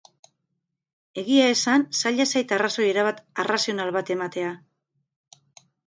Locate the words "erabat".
2.95-3.23